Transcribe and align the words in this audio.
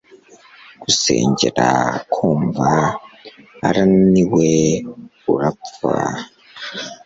gusengera 0.81 1.69
ku 2.13 2.25
mva, 2.45 2.75
urananiwe, 3.65 4.51
urapfa 5.33 5.95